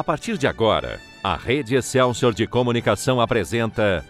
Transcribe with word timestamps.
A 0.00 0.02
partir 0.02 0.38
de 0.38 0.46
agora, 0.46 0.98
a 1.22 1.36
Rede 1.36 1.74
Excelsior 1.74 2.32
de 2.32 2.46
Comunicação 2.46 3.20
apresenta 3.20 4.02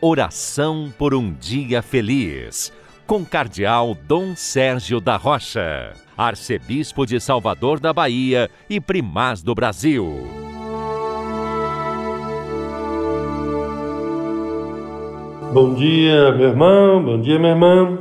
Oração 0.00 0.90
por 0.96 1.12
um 1.12 1.34
Dia 1.34 1.82
Feliz, 1.82 2.72
com 3.06 3.22
Cardeal 3.26 3.94
Dom 4.08 4.34
Sérgio 4.34 5.02
da 5.02 5.18
Rocha, 5.18 5.92
Arcebispo 6.16 7.04
de 7.04 7.20
Salvador 7.20 7.78
da 7.78 7.92
Bahia 7.92 8.48
e 8.70 8.80
Primaz 8.80 9.42
do 9.42 9.54
Brasil. 9.54 10.26
Bom 15.52 15.74
dia, 15.74 16.32
meu 16.32 16.48
irmão, 16.48 17.04
bom 17.04 17.20
dia, 17.20 17.38
minha 17.38 17.52
irmã. 17.52 17.98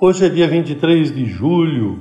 Hoje 0.00 0.26
é 0.26 0.28
dia 0.28 0.48
23 0.48 1.14
de 1.14 1.24
julho, 1.26 2.00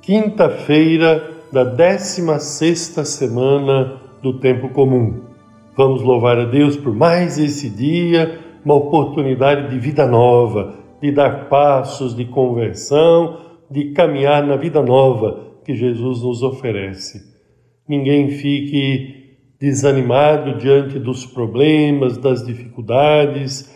quinta-feira 0.00 1.30
da 1.52 1.62
16 1.62 2.78
semana 3.04 4.02
do 4.24 4.40
tempo 4.40 4.70
comum. 4.70 5.20
Vamos 5.76 6.00
louvar 6.00 6.38
a 6.38 6.46
Deus 6.46 6.78
por 6.78 6.94
mais 6.94 7.38
esse 7.38 7.68
dia, 7.68 8.40
uma 8.64 8.74
oportunidade 8.74 9.68
de 9.68 9.78
vida 9.78 10.06
nova, 10.06 10.76
de 11.00 11.12
dar 11.12 11.50
passos 11.50 12.16
de 12.16 12.24
conversão, 12.24 13.38
de 13.70 13.90
caminhar 13.90 14.46
na 14.46 14.56
vida 14.56 14.82
nova 14.82 15.58
que 15.62 15.74
Jesus 15.74 16.22
nos 16.22 16.42
oferece. 16.42 17.34
Ninguém 17.86 18.30
fique 18.30 19.36
desanimado 19.60 20.56
diante 20.56 20.98
dos 20.98 21.26
problemas, 21.26 22.16
das 22.16 22.46
dificuldades, 22.46 23.70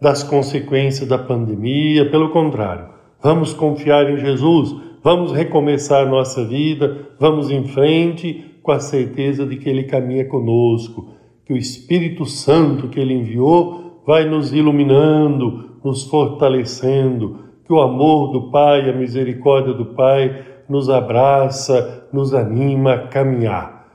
das 0.00 0.22
consequências 0.22 1.08
da 1.08 1.16
pandemia, 1.16 2.10
pelo 2.10 2.28
contrário, 2.28 2.88
vamos 3.22 3.54
confiar 3.54 4.10
em 4.10 4.18
Jesus, 4.18 4.76
vamos 5.02 5.32
recomeçar 5.32 6.06
nossa 6.06 6.44
vida, 6.44 7.08
vamos 7.18 7.50
em 7.50 7.64
frente 7.64 8.53
com 8.64 8.72
a 8.72 8.80
certeza 8.80 9.46
de 9.46 9.56
que 9.56 9.68
Ele 9.68 9.84
caminha 9.84 10.24
conosco, 10.24 11.12
que 11.44 11.52
o 11.52 11.56
Espírito 11.56 12.24
Santo 12.24 12.88
que 12.88 12.98
Ele 12.98 13.12
enviou 13.12 14.02
vai 14.06 14.24
nos 14.24 14.54
iluminando, 14.54 15.78
nos 15.84 16.04
fortalecendo, 16.04 17.40
que 17.62 17.72
o 17.72 17.80
amor 17.80 18.32
do 18.32 18.50
Pai, 18.50 18.88
a 18.88 18.92
misericórdia 18.94 19.74
do 19.74 19.94
Pai 19.94 20.44
nos 20.66 20.88
abraça, 20.88 22.08
nos 22.10 22.32
anima 22.32 22.94
a 22.94 23.06
caminhar. 23.08 23.86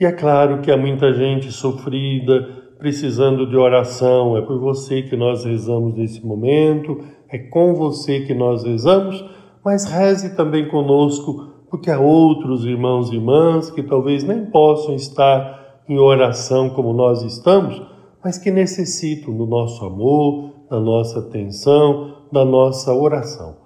E 0.00 0.06
é 0.06 0.12
claro 0.12 0.62
que 0.62 0.70
há 0.70 0.76
muita 0.76 1.12
gente 1.12 1.52
sofrida, 1.52 2.48
precisando 2.78 3.46
de 3.46 3.56
oração. 3.56 4.38
É 4.38 4.40
por 4.40 4.58
você 4.58 5.02
que 5.02 5.16
nós 5.16 5.44
rezamos 5.44 5.94
nesse 5.94 6.24
momento, 6.24 6.98
é 7.28 7.36
com 7.36 7.74
você 7.74 8.20
que 8.20 8.32
nós 8.32 8.64
rezamos, 8.64 9.22
mas 9.62 9.84
reze 9.84 10.34
também 10.34 10.66
conosco 10.66 11.53
porque 11.74 11.90
há 11.90 11.98
outros 11.98 12.64
irmãos 12.64 13.10
e 13.10 13.16
irmãs 13.16 13.68
que 13.68 13.82
talvez 13.82 14.22
nem 14.22 14.44
possam 14.44 14.94
estar 14.94 15.82
em 15.88 15.98
oração 15.98 16.70
como 16.70 16.92
nós 16.92 17.20
estamos, 17.22 17.82
mas 18.22 18.38
que 18.38 18.48
necessitam 18.48 19.36
do 19.36 19.44
nosso 19.44 19.84
amor, 19.84 20.52
da 20.70 20.78
nossa 20.78 21.18
atenção, 21.18 22.14
da 22.30 22.44
nossa 22.44 22.94
oração. 22.94 23.56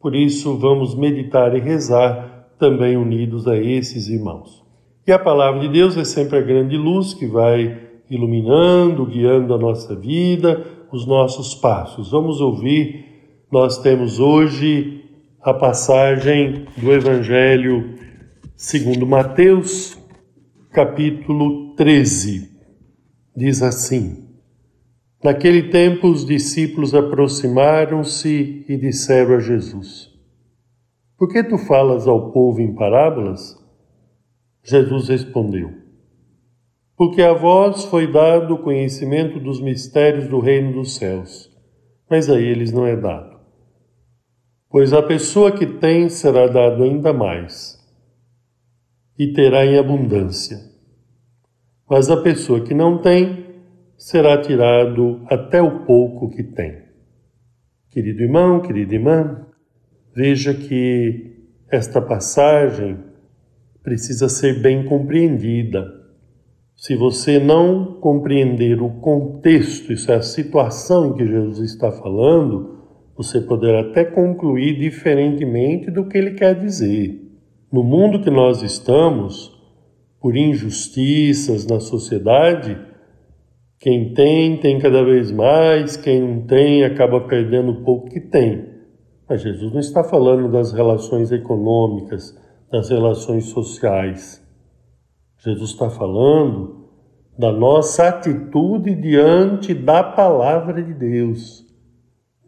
Por 0.00 0.14
isso, 0.14 0.56
vamos 0.56 0.94
meditar 0.94 1.54
e 1.54 1.60
rezar 1.60 2.48
também 2.58 2.96
unidos 2.96 3.46
a 3.46 3.58
esses 3.58 4.08
irmãos. 4.08 4.64
E 5.06 5.12
a 5.12 5.18
palavra 5.18 5.60
de 5.60 5.68
Deus 5.68 5.94
é 5.98 6.04
sempre 6.04 6.38
a 6.38 6.42
grande 6.42 6.78
luz 6.78 7.12
que 7.12 7.26
vai 7.26 7.78
iluminando, 8.08 9.04
guiando 9.04 9.52
a 9.52 9.58
nossa 9.58 9.94
vida, 9.94 10.64
os 10.90 11.06
nossos 11.06 11.54
passos. 11.54 12.12
Vamos 12.12 12.40
ouvir, 12.40 13.04
nós 13.52 13.76
temos 13.76 14.18
hoje 14.18 14.97
a 15.40 15.54
passagem 15.54 16.66
do 16.76 16.92
Evangelho 16.92 17.94
segundo 18.56 19.06
Mateus, 19.06 19.96
capítulo 20.72 21.76
13. 21.76 22.50
Diz 23.36 23.62
assim: 23.62 24.26
Naquele 25.22 25.70
tempo 25.70 26.08
os 26.08 26.26
discípulos 26.26 26.92
aproximaram-se 26.92 28.64
e 28.68 28.76
disseram 28.76 29.36
a 29.36 29.40
Jesus: 29.40 30.10
Por 31.16 31.28
que 31.28 31.44
tu 31.44 31.56
falas 31.56 32.08
ao 32.08 32.32
povo 32.32 32.60
em 32.60 32.74
parábolas? 32.74 33.56
Jesus 34.64 35.08
respondeu: 35.08 35.70
Porque 36.96 37.22
a 37.22 37.32
vós 37.32 37.84
foi 37.84 38.10
dado 38.10 38.54
o 38.54 38.62
conhecimento 38.62 39.38
dos 39.38 39.60
mistérios 39.60 40.26
do 40.26 40.40
reino 40.40 40.72
dos 40.72 40.96
céus, 40.96 41.48
mas 42.10 42.28
a 42.28 42.40
eles 42.40 42.72
não 42.72 42.84
é 42.84 42.96
dado. 42.96 43.37
Pois 44.70 44.92
a 44.92 45.02
pessoa 45.02 45.50
que 45.50 45.66
tem 45.66 46.10
será 46.10 46.46
dado 46.46 46.82
ainda 46.82 47.12
mais 47.12 47.78
e 49.18 49.32
terá 49.32 49.64
em 49.64 49.78
abundância. 49.78 50.58
Mas 51.88 52.10
a 52.10 52.18
pessoa 52.18 52.60
que 52.60 52.74
não 52.74 52.98
tem 52.98 53.46
será 53.96 54.40
tirado 54.40 55.22
até 55.26 55.62
o 55.62 55.84
pouco 55.86 56.28
que 56.28 56.42
tem. 56.42 56.82
Querido 57.90 58.22
irmão, 58.22 58.60
querida 58.60 58.94
irmã, 58.94 59.46
veja 60.14 60.52
que 60.52 61.34
esta 61.70 62.00
passagem 62.00 62.98
precisa 63.82 64.28
ser 64.28 64.60
bem 64.60 64.84
compreendida. 64.84 65.84
Se 66.76 66.94
você 66.94 67.38
não 67.38 67.98
compreender 68.00 68.82
o 68.82 69.00
contexto, 69.00 69.92
isso 69.92 70.12
é 70.12 70.16
a 70.16 70.22
situação 70.22 71.08
em 71.08 71.14
que 71.14 71.26
Jesus 71.26 71.72
está 71.72 71.90
falando, 71.90 72.77
você 73.18 73.40
poderá 73.40 73.80
até 73.80 74.04
concluir 74.04 74.78
diferentemente 74.78 75.90
do 75.90 76.06
que 76.06 76.16
ele 76.16 76.34
quer 76.34 76.54
dizer. 76.54 77.20
No 77.70 77.82
mundo 77.82 78.22
que 78.22 78.30
nós 78.30 78.62
estamos, 78.62 79.60
por 80.20 80.36
injustiças 80.36 81.66
na 81.66 81.80
sociedade, 81.80 82.78
quem 83.80 84.14
tem, 84.14 84.56
tem 84.58 84.78
cada 84.78 85.02
vez 85.04 85.32
mais, 85.32 85.96
quem 85.96 86.20
não 86.20 86.42
tem, 86.42 86.84
acaba 86.84 87.20
perdendo 87.22 87.72
o 87.72 87.82
pouco 87.82 88.08
que 88.08 88.20
tem. 88.20 88.68
Mas 89.28 89.42
Jesus 89.42 89.72
não 89.72 89.80
está 89.80 90.04
falando 90.04 90.48
das 90.48 90.72
relações 90.72 91.32
econômicas, 91.32 92.40
das 92.70 92.88
relações 92.88 93.46
sociais. 93.46 94.40
Jesus 95.38 95.70
está 95.70 95.90
falando 95.90 96.88
da 97.36 97.50
nossa 97.50 98.06
atitude 98.06 98.94
diante 98.94 99.74
da 99.74 100.04
palavra 100.04 100.80
de 100.80 100.94
Deus 100.94 101.67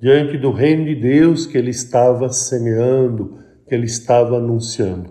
diante 0.00 0.38
do 0.38 0.50
reino 0.50 0.87
de 0.87 0.94
Deus 0.94 1.47
que 1.47 1.59
ele 1.59 1.71
estava 1.71 2.31
semeando, 2.31 3.38
que 3.69 3.75
ele 3.75 3.84
estava 3.84 4.38
anunciando. 4.38 5.11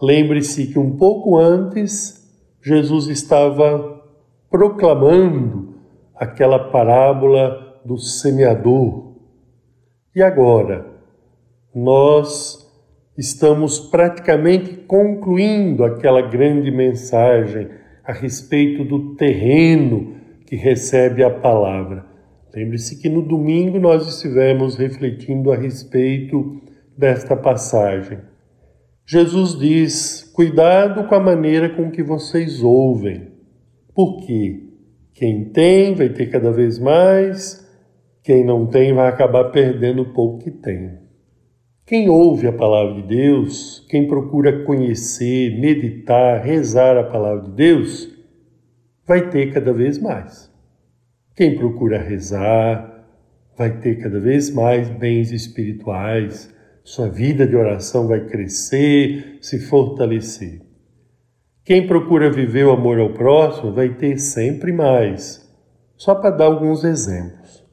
Lembre-se 0.00 0.68
que 0.68 0.78
um 0.78 0.96
pouco 0.96 1.36
antes, 1.36 2.18
Jesus 2.62 3.08
estava 3.08 4.02
proclamando 4.50 5.74
aquela 6.14 6.70
parábola 6.70 7.80
do 7.84 7.98
semeador. 7.98 9.16
E 10.16 10.22
agora, 10.22 10.86
nós 11.74 12.66
estamos 13.16 13.78
praticamente 13.78 14.76
concluindo 14.86 15.84
aquela 15.84 16.22
grande 16.22 16.70
mensagem 16.70 17.68
a 18.02 18.12
respeito 18.12 18.82
do 18.84 19.14
terreno 19.14 20.16
que 20.46 20.56
recebe 20.56 21.22
a 21.22 21.30
palavra. 21.30 22.09
Lembre-se 22.54 23.00
que 23.00 23.08
no 23.08 23.22
domingo 23.22 23.78
nós 23.78 24.08
estivemos 24.08 24.76
refletindo 24.76 25.52
a 25.52 25.56
respeito 25.56 26.60
desta 26.96 27.36
passagem. 27.36 28.18
Jesus 29.06 29.58
diz: 29.58 30.30
cuidado 30.34 31.08
com 31.08 31.14
a 31.14 31.20
maneira 31.20 31.68
com 31.68 31.90
que 31.90 32.02
vocês 32.02 32.62
ouvem, 32.62 33.28
porque 33.94 34.68
quem 35.14 35.44
tem 35.46 35.94
vai 35.94 36.08
ter 36.08 36.26
cada 36.26 36.50
vez 36.50 36.78
mais, 36.78 37.68
quem 38.22 38.44
não 38.44 38.66
tem 38.66 38.92
vai 38.92 39.08
acabar 39.08 39.44
perdendo 39.50 40.02
o 40.02 40.12
pouco 40.12 40.44
que 40.44 40.50
tem. 40.50 40.98
Quem 41.86 42.08
ouve 42.08 42.46
a 42.46 42.52
palavra 42.52 43.02
de 43.02 43.08
Deus, 43.08 43.84
quem 43.88 44.06
procura 44.06 44.64
conhecer, 44.64 45.58
meditar, 45.58 46.40
rezar 46.40 46.96
a 46.96 47.04
palavra 47.04 47.44
de 47.44 47.50
Deus, 47.52 48.08
vai 49.06 49.28
ter 49.28 49.52
cada 49.52 49.72
vez 49.72 49.98
mais. 49.98 50.49
Quem 51.40 51.56
procura 51.56 51.98
rezar 51.98 53.02
vai 53.56 53.78
ter 53.78 53.96
cada 53.96 54.20
vez 54.20 54.50
mais 54.50 54.90
bens 54.90 55.32
espirituais, 55.32 56.54
sua 56.84 57.08
vida 57.08 57.46
de 57.46 57.56
oração 57.56 58.06
vai 58.06 58.26
crescer, 58.26 59.38
se 59.40 59.58
fortalecer. 59.58 60.60
Quem 61.64 61.86
procura 61.86 62.30
viver 62.30 62.66
o 62.66 62.72
amor 62.72 63.00
ao 63.00 63.14
próximo 63.14 63.72
vai 63.72 63.94
ter 63.94 64.18
sempre 64.18 64.70
mais. 64.70 65.50
Só 65.96 66.14
para 66.14 66.28
dar 66.28 66.44
alguns 66.44 66.84
exemplos. 66.84 67.66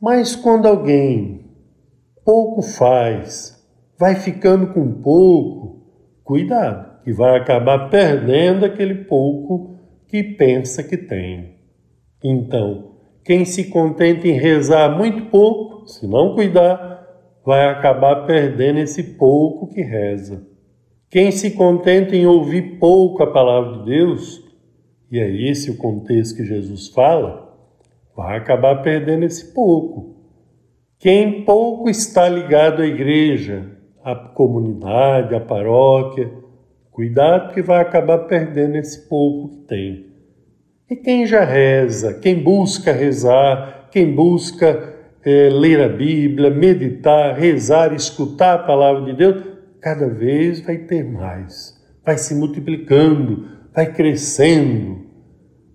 Mas 0.00 0.34
quando 0.34 0.64
alguém 0.64 1.50
pouco 2.24 2.62
faz, 2.62 3.62
vai 3.98 4.14
ficando 4.14 4.68
com 4.68 4.90
pouco, 5.02 5.84
cuidado, 6.24 7.02
que 7.04 7.12
vai 7.12 7.36
acabar 7.36 7.90
perdendo 7.90 8.64
aquele 8.64 9.04
pouco 9.04 9.76
que 10.08 10.22
pensa 10.22 10.82
que 10.82 10.96
tem. 10.96 11.58
Então, 12.24 12.91
quem 13.24 13.44
se 13.44 13.70
contenta 13.70 14.26
em 14.26 14.32
rezar 14.32 14.96
muito 14.96 15.26
pouco, 15.26 15.86
se 15.86 16.06
não 16.06 16.34
cuidar, 16.34 17.06
vai 17.44 17.68
acabar 17.68 18.26
perdendo 18.26 18.80
esse 18.80 19.02
pouco 19.14 19.68
que 19.68 19.80
reza. 19.80 20.46
Quem 21.08 21.30
se 21.30 21.52
contenta 21.52 22.16
em 22.16 22.26
ouvir 22.26 22.78
pouco 22.78 23.22
a 23.22 23.30
palavra 23.30 23.78
de 23.78 23.84
Deus, 23.84 24.42
e 25.10 25.18
é 25.18 25.30
esse 25.30 25.70
o 25.70 25.76
contexto 25.76 26.36
que 26.36 26.44
Jesus 26.44 26.88
fala, 26.88 27.56
vai 28.16 28.38
acabar 28.38 28.82
perdendo 28.82 29.24
esse 29.24 29.52
pouco. 29.52 30.16
Quem 30.98 31.44
pouco 31.44 31.88
está 31.88 32.28
ligado 32.28 32.82
à 32.82 32.86
igreja, 32.86 33.70
à 34.02 34.14
comunidade, 34.14 35.34
à 35.34 35.40
paróquia, 35.40 36.32
cuidado 36.90 37.52
que 37.54 37.62
vai 37.62 37.80
acabar 37.80 38.18
perdendo 38.20 38.76
esse 38.76 39.08
pouco 39.08 39.48
que 39.50 39.58
tem. 39.66 40.11
E 40.92 40.96
quem 40.96 41.24
já 41.24 41.42
reza, 41.42 42.12
quem 42.12 42.42
busca 42.42 42.92
rezar, 42.92 43.88
quem 43.90 44.14
busca 44.14 44.94
é, 45.24 45.48
ler 45.48 45.80
a 45.80 45.88
Bíblia, 45.88 46.50
meditar, 46.50 47.34
rezar, 47.34 47.94
escutar 47.94 48.56
a 48.56 48.58
palavra 48.58 49.06
de 49.06 49.14
Deus, 49.14 49.42
cada 49.80 50.06
vez 50.06 50.60
vai 50.60 50.76
ter 50.76 51.02
mais, 51.02 51.82
vai 52.04 52.18
se 52.18 52.34
multiplicando, 52.34 53.48
vai 53.74 53.90
crescendo. 53.90 55.06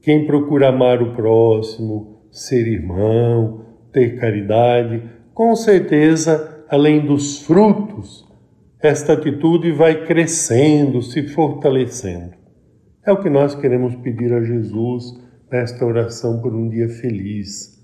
Quem 0.03 0.27
procura 0.27 0.69
amar 0.69 1.01
o 1.01 1.15
próximo, 1.15 2.21
ser 2.29 2.67
irmão, 2.67 3.65
ter 3.91 4.19
caridade, 4.19 5.01
com 5.33 5.55
certeza, 5.55 6.63
além 6.69 7.03
dos 7.03 7.41
frutos, 7.41 8.23
esta 8.79 9.13
atitude 9.13 9.71
vai 9.71 10.05
crescendo, 10.05 11.01
se 11.01 11.23
fortalecendo. 11.23 12.36
É 13.07 13.11
o 13.13 13.21
que 13.21 13.29
nós 13.29 13.55
queremos 13.55 13.95
pedir 13.95 14.33
a 14.33 14.43
Jesus 14.43 15.17
nesta 15.49 15.85
oração 15.85 16.41
por 16.41 16.53
um 16.53 16.67
dia 16.67 16.89
feliz 16.89 17.77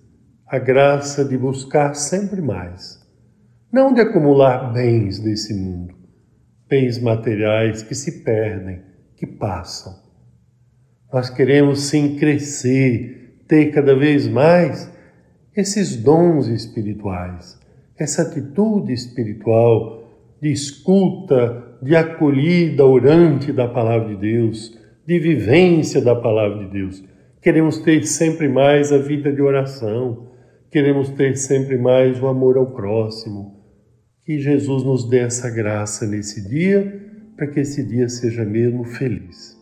a 0.46 0.60
graça 0.60 1.24
de 1.24 1.38
buscar 1.38 1.96
sempre 1.96 2.42
mais, 2.42 3.00
não 3.72 3.94
de 3.94 4.02
acumular 4.02 4.74
bens 4.74 5.20
desse 5.20 5.54
mundo, 5.54 5.96
bens 6.68 7.00
materiais 7.00 7.82
que 7.82 7.96
se 7.96 8.24
perdem, 8.26 8.82
que 9.16 9.26
passam. 9.26 9.94
Nós 11.12 11.30
queremos 11.30 11.84
sim 11.84 12.18
crescer, 12.18 13.46
ter 13.48 13.72
cada 13.72 13.96
vez 13.96 14.28
mais 14.28 14.92
esses 15.56 15.96
dons 15.96 16.48
espirituais, 16.48 17.58
essa 17.98 18.24
atitude 18.24 18.92
espiritual 18.92 20.04
de 20.42 20.52
escuta, 20.52 21.78
de 21.82 21.96
acolhida 21.96 22.86
orante 22.86 23.54
da 23.54 23.70
palavra 23.70 24.10
de 24.10 24.18
Deus, 24.18 24.83
de 25.06 25.20
vivência 25.20 26.02
da 26.02 26.16
palavra 26.16 26.66
de 26.66 26.72
Deus. 26.72 27.04
Queremos 27.42 27.80
ter 27.80 28.06
sempre 28.06 28.48
mais 28.48 28.92
a 28.92 28.98
vida 28.98 29.32
de 29.32 29.42
oração, 29.42 30.34
Queremos 30.74 31.10
ter 31.10 31.38
sempre 31.38 31.78
mais 31.78 32.20
o 32.20 32.26
amor 32.26 32.58
ao 32.58 32.66
próximo. 32.66 33.64
Que 34.26 34.40
Jesus 34.40 34.84
nos 34.84 35.08
dê 35.08 35.20
essa 35.20 35.48
graça 35.48 36.08
nesse 36.08 36.50
dia, 36.50 37.00
para 37.38 37.46
que 37.46 37.60
esse 37.60 37.88
dia 37.88 38.10
seja 38.10 38.44
mesmo 38.44 38.84
feliz. 38.84 39.56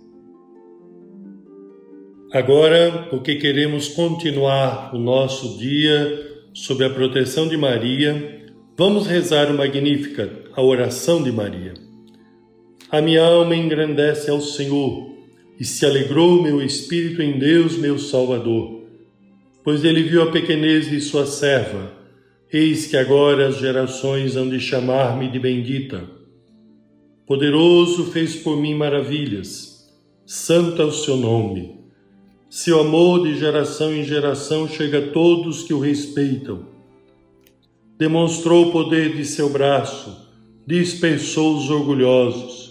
Agora, 2.31 3.07
porque 3.09 3.35
queremos 3.35 3.89
continuar 3.89 4.95
o 4.95 4.97
nosso 4.97 5.57
dia 5.57 6.07
sob 6.53 6.81
a 6.85 6.89
proteção 6.89 7.49
de 7.49 7.57
Maria, 7.57 8.49
vamos 8.77 9.05
rezar 9.05 9.51
o 9.51 9.57
Magnífica, 9.57 10.31
a 10.53 10.61
oração 10.61 11.21
de 11.21 11.31
Maria. 11.33 11.73
A 12.89 13.01
minha 13.01 13.21
alma 13.21 13.53
engrandece 13.53 14.31
ao 14.31 14.39
Senhor 14.39 15.10
e 15.61 15.63
se 15.63 15.85
alegrou 15.85 16.43
meu 16.43 16.61
espírito 16.61 17.21
em 17.21 17.39
Deus, 17.39 17.77
meu 17.77 17.97
Salvador 17.97 18.81
pois 19.63 19.83
ele 19.83 20.03
viu 20.03 20.23
a 20.23 20.31
pequenez 20.31 20.89
de 20.89 20.99
sua 21.01 21.25
serva. 21.25 21.93
Eis 22.51 22.87
que 22.87 22.97
agora 22.97 23.47
as 23.47 23.57
gerações 23.57 24.35
hão 24.35 24.49
de 24.49 24.59
chamar-me 24.59 25.29
de 25.29 25.39
bendita. 25.39 26.03
Poderoso 27.25 28.05
fez 28.11 28.35
por 28.35 28.57
mim 28.57 28.75
maravilhas, 28.75 29.89
santo 30.25 30.81
é 30.81 30.85
o 30.85 30.91
seu 30.91 31.15
nome. 31.15 31.79
Seu 32.49 32.81
amor 32.81 33.23
de 33.23 33.39
geração 33.39 33.93
em 33.93 34.03
geração 34.03 34.67
chega 34.67 34.99
a 34.99 35.11
todos 35.11 35.63
que 35.63 35.73
o 35.73 35.79
respeitam. 35.79 36.65
Demonstrou 37.97 38.67
o 38.67 38.71
poder 38.71 39.15
de 39.15 39.23
seu 39.23 39.49
braço, 39.49 40.27
dispersou 40.67 41.55
os 41.55 41.69
orgulhosos, 41.69 42.70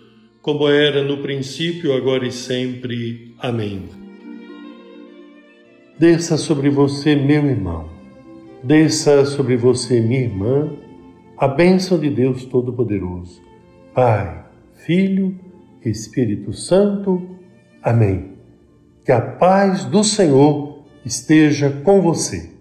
como 0.41 0.67
era 0.67 1.03
no 1.03 1.17
princípio, 1.21 1.93
agora 1.93 2.25
e 2.27 2.31
sempre. 2.31 3.35
Amém. 3.39 3.89
Desça 5.97 6.37
sobre 6.37 6.69
você, 6.69 7.15
meu 7.15 7.45
irmão 7.45 8.01
desça 8.63 9.25
sobre 9.25 9.57
você, 9.57 9.99
minha 9.99 10.21
irmã, 10.21 10.71
a 11.37 11.47
bênção 11.47 11.99
de 11.99 12.09
Deus 12.09 12.45
Todo-Poderoso, 12.45 13.41
Pai, 13.93 14.45
Filho, 14.85 15.39
Espírito 15.83 16.53
Santo. 16.53 17.37
Amém. 17.81 18.33
Que 19.03 19.11
a 19.11 19.21
paz 19.21 19.85
do 19.85 20.03
Senhor 20.03 20.83
esteja 21.03 21.71
com 21.83 22.01
você. 22.01 22.51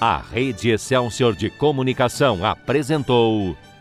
A 0.00 0.18
Rede 0.18 0.70
Excelsior 0.70 1.34
de 1.34 1.50
Comunicação 1.50 2.44
apresentou 2.44 3.56